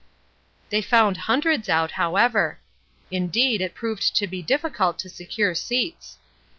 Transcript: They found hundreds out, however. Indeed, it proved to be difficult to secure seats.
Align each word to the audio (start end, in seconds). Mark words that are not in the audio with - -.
They 0.71 0.81
found 0.81 1.15
hundreds 1.29 1.69
out, 1.69 1.91
however. 1.91 2.59
Indeed, 3.11 3.61
it 3.61 3.75
proved 3.75 4.15
to 4.15 4.25
be 4.25 4.41
difficult 4.41 4.97
to 4.97 5.09
secure 5.09 5.53
seats. 5.53 6.17